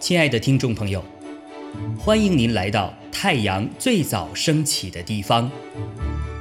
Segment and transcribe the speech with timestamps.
[0.00, 1.04] 亲爱的听众朋友，
[1.96, 5.48] 欢迎您来到太阳最早升起的地方，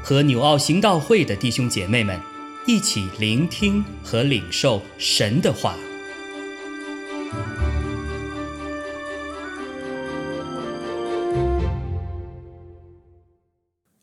[0.04, 2.20] 和纽奥行道会的弟兄姐妹们
[2.66, 5.76] 一起聆听和领受神的话。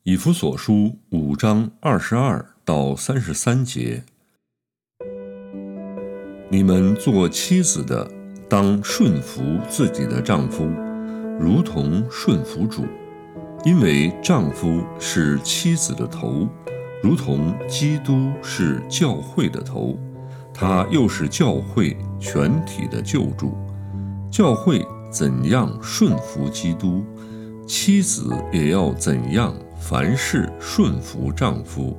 [0.04, 4.04] 以弗所书五章二十二到三十三节，
[6.48, 8.10] 你们做妻子的。
[8.48, 10.70] 当顺服自己的丈夫，
[11.40, 12.84] 如同顺服主，
[13.64, 16.46] 因为丈夫是妻子的头，
[17.02, 19.98] 如同基督是教会的头，
[20.54, 23.52] 他又是教会全体的救主。
[24.30, 27.02] 教会怎样顺服基督，
[27.66, 31.98] 妻子也要怎样凡事顺服丈夫。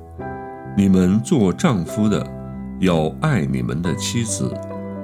[0.74, 2.26] 你们做丈夫的，
[2.80, 4.52] 要爱你们的妻子。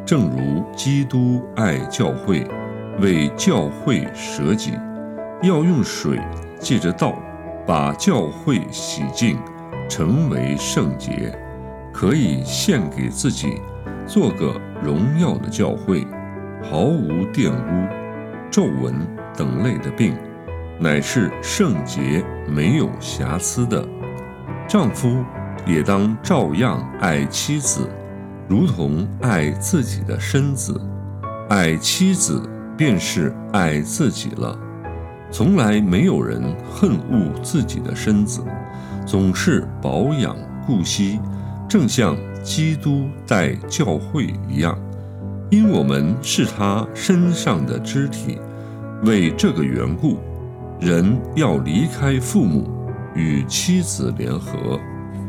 [0.07, 2.47] 正如基督爱教会，
[3.01, 4.73] 为教会舍己，
[5.43, 6.21] 要用水
[6.61, 7.15] 借着道，
[7.67, 9.39] 把教会洗净，
[9.89, 11.37] 成为圣洁，
[11.93, 13.61] 可以献给自己，
[14.07, 16.07] 做个荣耀的教会，
[16.63, 17.89] 毫无玷污、
[18.51, 18.95] 皱纹
[19.35, 20.15] 等类的病，
[20.79, 23.83] 乃是圣洁、没有瑕疵的。
[24.69, 25.25] 丈夫
[25.67, 27.89] 也当照样爱妻子。
[28.47, 30.79] 如同爱自己的身子，
[31.49, 32.43] 爱妻子
[32.77, 34.59] 便是爱自己了。
[35.31, 38.45] 从来没有人恨恶自己的身子，
[39.07, 41.19] 总是保养顾惜，
[41.69, 44.79] 正像基督待教会一样。
[45.51, 48.39] 因我们是他身上的肢体，
[49.05, 50.19] 为这个缘故，
[50.81, 52.71] 人要离开父母，
[53.15, 54.79] 与妻子联合，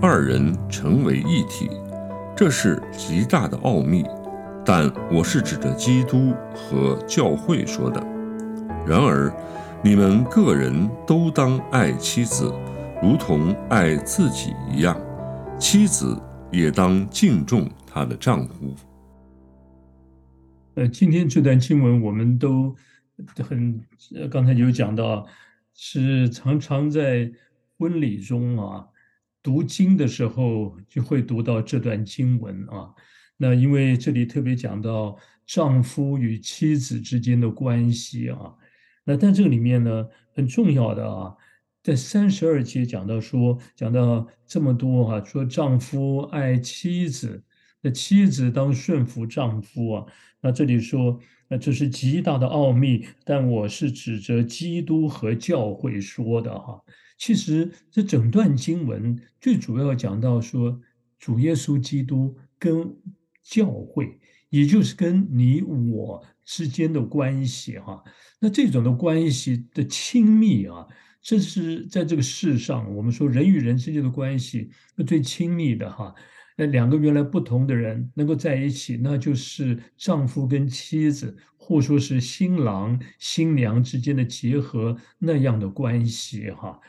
[0.08, 1.68] 二人成为一体。
[2.38, 4.06] 这是极大的奥秘，
[4.64, 8.00] 但我是指着基督和教会说的。
[8.86, 9.34] 然而，
[9.84, 12.54] 你们个人都当爱妻子，
[13.02, 14.96] 如同爱自己一样；
[15.58, 16.16] 妻子
[16.52, 18.76] 也当敬重她的丈夫。
[20.76, 22.76] 呃，今天这段经文我们都
[23.44, 23.82] 很，
[24.30, 25.26] 刚才有讲到，
[25.74, 27.32] 是常常在
[27.80, 28.86] 婚礼中啊。
[29.46, 32.90] 读经的时候就会读到这段经文啊，
[33.38, 38.52] 那因为这里特别讲到丈夫与妻子之间的关系啊，
[39.04, 41.32] 那但这个里面呢很重要的啊，
[41.84, 47.44] 在三十二节讲到说讲到这么多哈，说丈夫爱妻子，
[47.82, 50.06] 那妻子当顺服丈夫啊，
[50.42, 56.82] 那这里说那这是极大的奥秘，但我是指着基督和教会说的哈。
[57.18, 60.80] 其实这整段经文最主要讲到说，
[61.18, 62.96] 主耶稣基督跟
[63.42, 68.04] 教会，也就是跟你我之间的关系哈。
[68.40, 70.86] 那这种的关系的亲密啊，
[71.22, 74.70] 这是在这个世上，我们说人与人之间的关系
[75.08, 76.14] 最亲密的哈。
[76.58, 86.80] 那两个原来不同的人能够在一起，那就是丈夫跟妻子，或说是新郎新娘之间的结合那样的关系哈。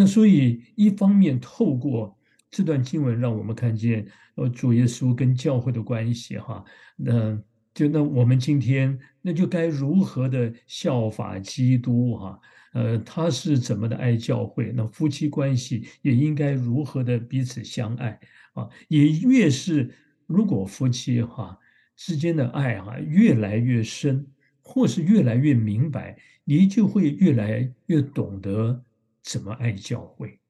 [0.00, 2.16] 那所以，一方面透过
[2.52, 6.64] 这段经文，让我们看见呃主耶稣跟教会的关系哈。
[6.94, 7.36] 那
[7.74, 12.40] 就那我们今天那就该如何的效法基督哈？
[12.74, 14.70] 呃，他是怎么的爱教会？
[14.72, 18.20] 那夫妻关系也应该如何的彼此相爱
[18.52, 18.68] 啊？
[18.86, 19.92] 也越是
[20.28, 21.58] 如果夫妻哈
[21.96, 24.24] 之间的爱哈越来越深，
[24.62, 28.84] 或是越来越明白，你就会越来越懂得。
[29.30, 30.40] 怎么爱教会？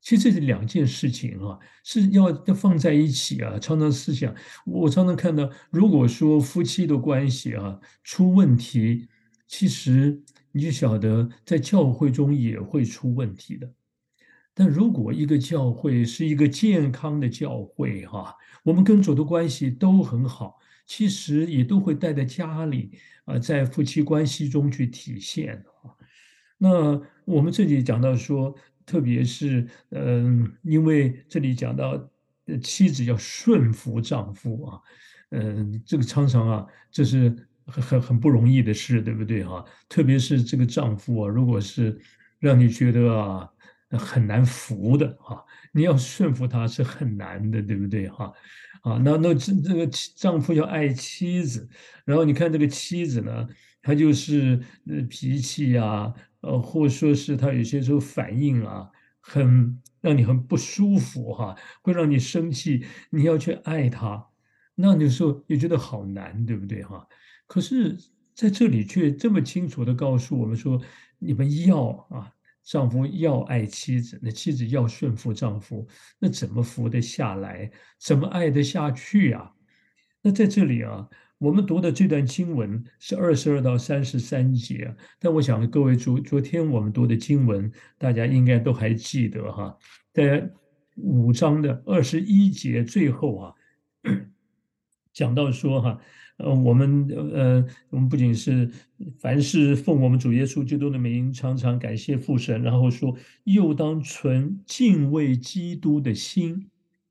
[0.00, 3.58] 其实这是两件事情啊，是要要放在一起啊。
[3.58, 9.08] 常常思想，我常常看到，如果说夫妻的关系啊出问题，
[9.46, 10.18] 其实
[10.52, 13.70] 你就晓得，在教会中也会出问题的。
[14.54, 20.56] 但如果一个教会是一个健康的教会哈，我们跟主的关系都很好，
[20.86, 25.92] 其实也都会带在家里啊，在夫妻关系中去体现啊。
[26.58, 32.10] 那我们这里讲到说，特别是嗯，因为这里讲到
[32.62, 34.80] 妻子要顺服丈夫啊，
[35.30, 37.28] 嗯，这个常常啊，这是
[37.66, 39.64] 很很很不容易的事，对不对哈？
[39.88, 41.98] 特别是这个丈夫啊，如果是
[42.40, 43.48] 让你觉得啊
[43.90, 48.32] 很难服的哈，你要顺服他是很难的，对不对哈？
[48.82, 51.68] 啊，那那这这个丈夫要爱妻子，
[52.04, 53.46] 然后你看这个妻子呢，
[53.82, 56.12] 他就是呃脾气呀。
[56.40, 58.88] 呃，或者说是他有些时候反应啊，
[59.18, 64.24] 很让你很不舒服哈，会让你生气，你要去爱他，
[64.76, 67.04] 那有时候也觉得好难，对不对哈？
[67.48, 67.98] 可是
[68.36, 70.80] 在这里却这么清楚的告诉我们说，
[71.18, 72.32] 你们要啊，
[72.62, 75.88] 丈夫要爱妻子，那妻子要顺服丈夫，
[76.20, 77.68] 那怎么服得下来？
[77.98, 79.50] 怎么爱得下去呀？
[80.22, 81.08] 那在这里啊。
[81.40, 89.78] 我们读的这段经文是二十二到三十三节，但我想各位昨昨天我们读的经文，大家应该都还记得哈，
[90.12, 90.50] 在
[90.96, 93.54] 五章的二十一节最后啊，
[95.14, 96.00] 讲到说哈，
[96.38, 98.68] 呃，我们呃，我们不仅是
[99.20, 106.68] 凡是奉我们主耶稣基督的名，常常感谢父神，然后说又当存敬畏基督的心。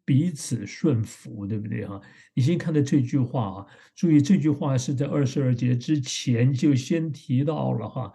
[0.08, 2.00] 彼此顺服，对不对哈？
[2.34, 8.14] 你先看到这句话啊，注意这句话是在二十二节之前就先提到了哈。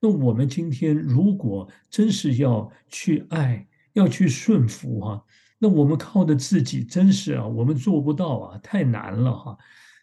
[0.00, 5.22] 那我们今天如果真是要去爱，要去顺服哈，
[5.58, 9.58] 那我们靠的自己真是啊，我们做不到啊，太难了哈。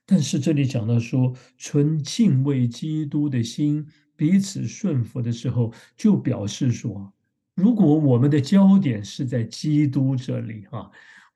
[0.06, 3.84] 但是这里讲到说，存敬畏基督的心，
[4.16, 7.12] 彼此顺服的时候，就表示说，
[7.56, 10.92] 如果我们的焦点是在基督这里哈。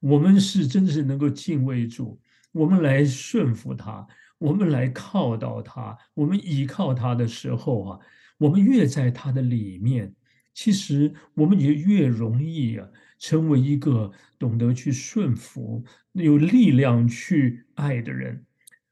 [0.06, 2.22] 我们是真是能够敬畏主，
[2.52, 4.06] 我们来顺服他，
[4.38, 8.00] 我们来靠到他，我们依靠他的时候啊，
[8.38, 10.13] 我们越在他的里面，
[10.54, 12.88] 其实我们也越容易啊，
[13.18, 18.46] 成为一个懂得去顺服、有力量去爱的人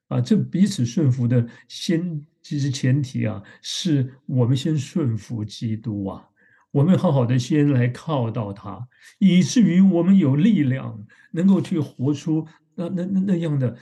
[0.07, 0.19] 啊。
[0.19, 6.27] 这彼此顺服的先，其实前提啊，是我们先顺服基督啊。
[6.73, 8.87] 我们好好的先来靠到他，
[9.19, 13.77] 以至于我们有力量，能够去活出那那那那样的，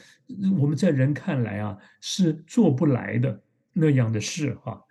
[0.60, 3.42] 我们在人看来啊是做不来的
[3.72, 4.82] 那样的事哈。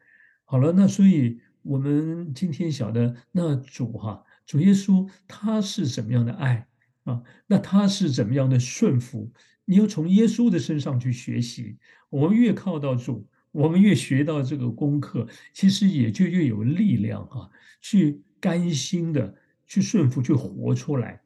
[0.46, 6.66] 好了，那所以我们今天晓得那主哈，主耶稣他是怎么样的爱
[7.04, 7.22] 啊？
[7.46, 9.30] 那他是怎么样的顺服？
[9.66, 11.76] 你要从耶稣的身上去学习。
[12.08, 17.50] 我们越靠到主，我们越学到这个功课，其实也就越有力量哈。
[17.80, 19.34] 去甘心的
[19.66, 21.20] 去顺服，去活出来。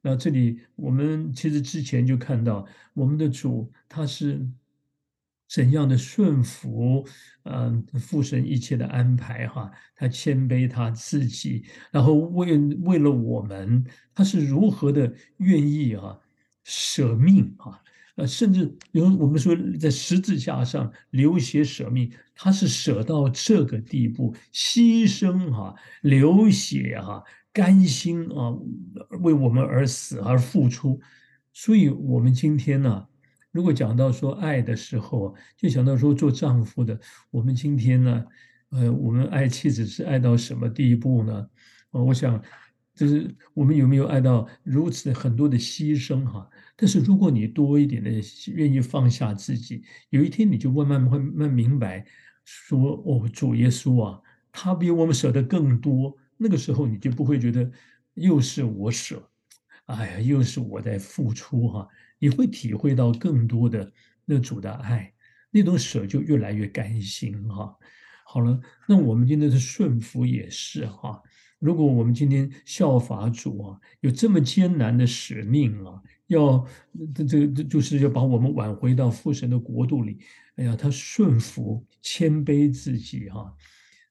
[0.00, 4.44] 那这里我们其实之前就看到，我们的主他是
[5.48, 7.06] 怎样的顺服，
[7.44, 9.70] 嗯，父神一切的安排哈。
[9.94, 13.84] 他谦卑他自己，然后为为了我们，
[14.14, 16.18] 他是如何的愿意啊
[16.64, 17.80] 舍命啊。
[18.16, 27.22] 呃，甚至有我们说在十字架上流血舍命，他是舍到这个地步，牺牲哈，流血哈，
[27.52, 28.52] 甘心啊，
[29.20, 30.98] 为我们而死而付出。
[31.52, 33.06] 所以，我们今天呢，
[33.50, 36.98] 如果讲到说爱的时候，就想到说做丈夫的，
[37.30, 38.24] 我们今天呢，
[38.70, 41.46] 呃，我们爱妻子是爱到什么地步呢？
[41.92, 42.42] 啊，我想，
[42.96, 46.48] 就是我们有没有爱到如此很多的牺牲哈？
[46.74, 48.10] 但是如果你多一点的
[48.54, 52.04] 愿意放下自己，有一天你就慢慢会慢明白，
[52.44, 54.20] 说哦，主耶稣啊，
[54.50, 56.16] 他比我们舍得更多。
[56.38, 57.70] 那个时候你就不会觉得
[58.14, 59.30] 又是我舍，
[59.86, 61.86] 哎呀，又是我在付出哈。
[62.18, 63.92] 你会体会到更多的
[64.24, 65.12] 那主的爱，
[65.50, 67.76] 那种舍就越来越甘心哈。
[68.24, 68.58] 好了，
[68.88, 71.22] 那我们今天的顺服也是哈。
[71.58, 76.02] 如果我们今天效法主啊，有这么艰难的使命啊。
[76.28, 76.66] 要
[77.14, 80.18] 这这这就是要把我们挽回到父神的国度里。
[80.56, 83.54] 哎呀，他顺服、谦卑自己哈。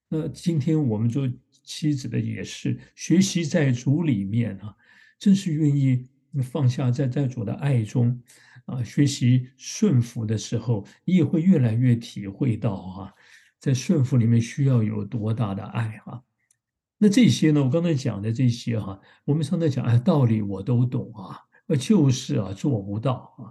[0.08, 1.30] 那今天我们做
[1.64, 4.74] 妻子的也是学习在主里面啊，
[5.20, 6.08] 真是愿意
[6.42, 8.18] 放下在在主的爱中
[8.66, 13.14] 啊，学习顺服的时候，你也会越来越体会到啊，
[13.60, 16.22] 在顺服里面需要有多大的爱啊。
[16.98, 21.40] 那这些呢，我刚才讲的这些哈，我们常常讲哎，道理我都懂啊。
[21.68, 23.50] 呃，就是啊，做不到啊。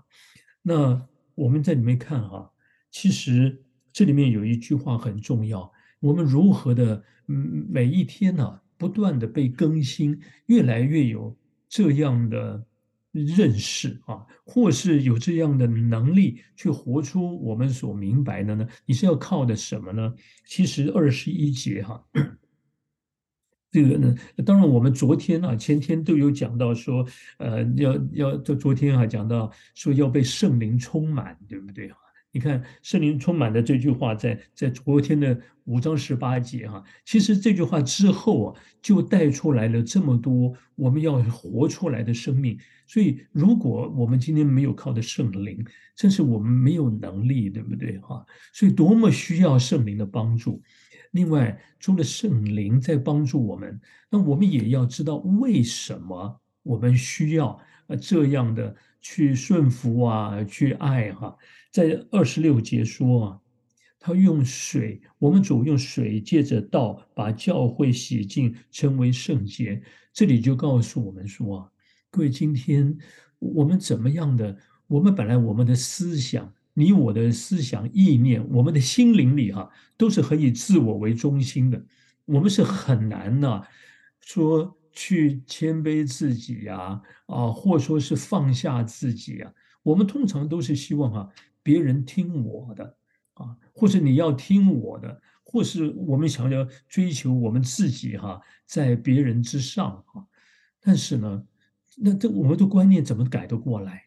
[0.62, 2.48] 那我们在里面看哈，
[2.90, 3.60] 其实
[3.92, 11.36] 这里面有一句话很重要：我们如何的，每一天呢，不断的被更新，越来越有
[11.68, 12.64] 这样的
[13.10, 18.66] 认识啊，或是有这样的能力去活出我们所明白的呢？
[18.86, 20.14] 你是要靠的什么呢？
[20.46, 22.00] 其实二十一节哈。
[23.74, 24.14] 这个呢，
[24.46, 27.04] 当然我们昨天啊、前天都有讲到说，
[27.38, 31.96] 呃，要要就昨天啊讲到说要被圣灵充满，对不对哈？
[32.30, 42.56] 你看圣灵充满的这句话，在在昨天的五章十八节哈，其实这句话之后啊，就带出来了这么多我们要活出来的生命。
[42.86, 45.64] 所以，如果我们今天没有靠的圣灵，
[45.96, 48.24] 真是我们没有能力，对不对哈？
[48.52, 50.62] 所以多么需要圣灵的帮助。
[51.14, 53.80] 另外，除了圣灵在帮助我们，
[54.10, 57.56] 那我们也要知道为什么我们需要
[57.86, 61.36] 呃这样的去顺服啊，去爱哈。
[61.70, 63.40] 在二十六节说啊，
[64.00, 69.80] 他用水，我们主用水借着道把教会洗净，成为圣洁。
[70.12, 71.70] 这里就告诉我们说啊，
[72.10, 72.98] 各位，今天
[73.38, 74.58] 我们怎么样的？
[74.88, 76.52] 我们本来我们的思想。
[76.76, 81.80] 你我的思想意念，我们的心灵里哈，都是很以自我为中心的。
[82.24, 83.62] 我们是很难呢，
[84.20, 89.54] 说去谦卑自己呀，啊，或说是放下自己呀。
[89.84, 91.30] 我们通常都是希望哈，
[91.62, 92.96] 别人听我的
[93.34, 100.26] 啊，或是你要听我的，或是我们想要追求我们自己哈，在别人之上哈。
[100.80, 101.44] 但是呢，
[101.98, 104.06] 那这我们的观念怎么改得过来？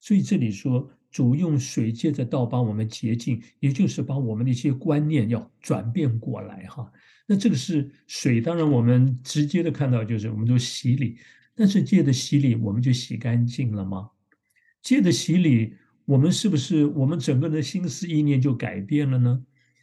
[0.00, 0.90] 所以这里说。
[1.16, 6.92] 主用水借着道把我们洁净，也就是把我们的一些观念要转变过来哈。
[7.26, 11.16] 那这个是水，当然我们直接的看到就是我们都洗礼，
[11.54, 14.10] 但是借着洗礼我们就洗干净了吗？
[14.82, 19.42] 借着洗礼，我们是不是我们整个的心思意念就改变了呢？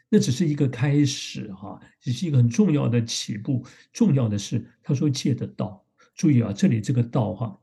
[0.10, 3.66] 那只是一个开始哈，只是一个很重要的起步。
[3.92, 7.60] 重要的是他说借的道，注意啊，这里这个道哈，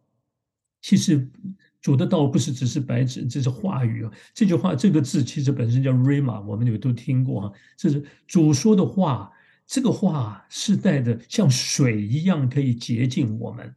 [0.82, 1.30] 其实。
[1.80, 4.10] 主的道不是只是白纸，这是话语啊。
[4.34, 7.52] 这句话这个字其实本身叫 rama，我们有都听过哈。
[7.76, 9.32] 这是主说的话，
[9.66, 13.74] 这个话是带着像水一样可以洁净我们，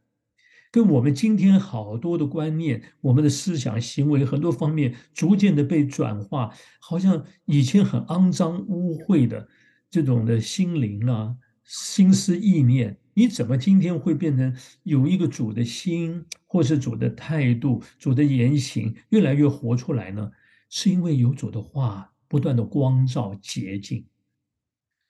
[0.70, 9.48] 跟我们今天好多的观念、我们的思想、行为很多方面逐渐的被转化，好像以前很肮脏污秽的
[9.88, 11.34] 这种的心灵啊、
[11.64, 12.98] 心思意念。
[13.14, 20.32] 你怎么今天会变成有一个主的心，或是主的态度、主的言行越来越活出来呢？
[20.68, 24.04] 是因为有主的话不断的光照洁净。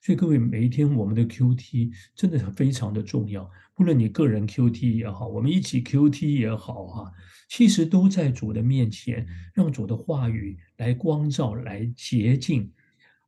[0.02, 3.50] 所以各位，每一天我们的 Q T 真的非常的重要。
[3.75, 7.12] 不论你个人 Q T 也好，我们一起 Q T 也好，啊，
[7.49, 12.70] 其实都在主的面前，让主的话语来光照、来洁净。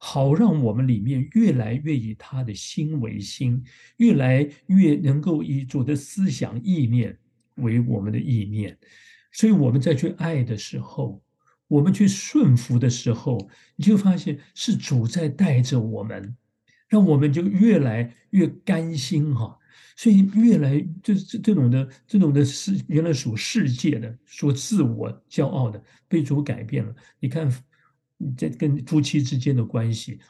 [0.09, 3.61] 好，让我们里面越来越以他的心为心，
[3.97, 7.19] 越来越能够以主的思想意念
[7.57, 8.79] 为我们的意念。
[9.33, 11.21] 所以，我们在去爱的时候，
[11.67, 16.37] 我们去顺服的时候，你就发现是主在带着我们，
[16.89, 19.59] 让我们就越来越甘心哈。
[19.97, 26.95] 所以，越来就是这种的这种的世原来属世界的、说自我骄傲的，被主改变了。
[27.19, 27.53] 你看。
[28.19, 30.21] 你在跟夫妻之间的关系，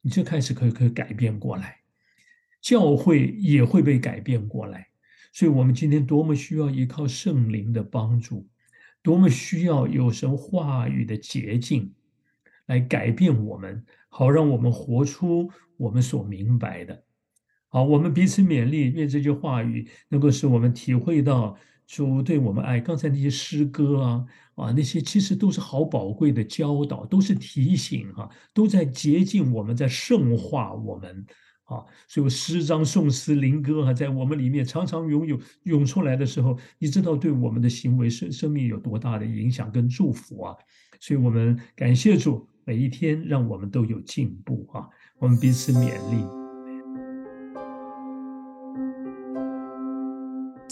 [0.00, 1.78] 你就开始可以可以改变过来，
[2.60, 4.88] 教会也会被改变过来。
[5.32, 8.48] 所以，我们今天多么需要依靠圣灵的帮助，
[9.02, 11.92] 多么需要有神话语的捷径
[12.66, 17.04] 来改变我们，好让我们活出我们所明白的。
[17.68, 21.56] 好，我们彼此勉励，愿这句话语能够使我们体会到。
[21.86, 24.26] 主对我们爱，刚才那些诗歌啊
[24.56, 31.24] 啊，那些其实都是好宝贵的教导，都是提醒哈，都在洁净我们，在圣化我们
[31.64, 31.84] 啊。
[32.08, 40.56] 所以诗章、颂词、灵歌哈，在我们里面常常涌有涌出来的时候，你知道对我们的行为生生命有多大的影响跟祝福啊？
[40.98, 44.88] 所以我们感谢主，每一天让我们都有进步啊，
[45.20, 46.45] 我们彼此勉励。